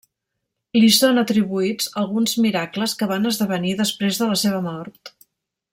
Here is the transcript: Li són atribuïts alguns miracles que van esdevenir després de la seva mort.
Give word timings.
Li 0.77 0.87
són 0.95 1.21
atribuïts 1.23 1.91
alguns 2.03 2.33
miracles 2.47 2.95
que 3.03 3.09
van 3.15 3.33
esdevenir 3.33 3.75
després 3.83 4.23
de 4.23 4.31
la 4.33 4.39
seva 4.47 4.67
mort. 4.71 5.13